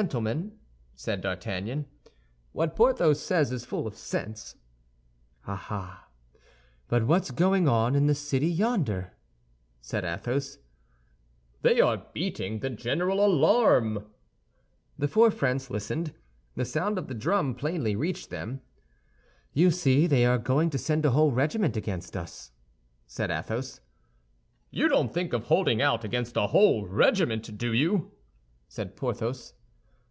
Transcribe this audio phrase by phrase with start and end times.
[0.00, 0.56] "Gentlemen,"
[0.94, 1.86] said D'Artagnan,
[2.52, 4.54] "what Porthos says is full of sense."
[5.48, 6.06] "Ah, ah!
[6.86, 9.14] but what's going on in the city yonder?"
[9.80, 10.58] said Athos.
[11.62, 14.06] "They are beating the general alarm."
[14.96, 16.14] The four friends listened, and
[16.54, 18.60] the sound of the drum plainly reached them.
[19.52, 22.52] "You see, they are going to send a whole regiment against us,"
[23.08, 23.80] said Athos.
[24.70, 28.12] "You don't think of holding out against a whole regiment, do you?"
[28.68, 29.54] said Porthos.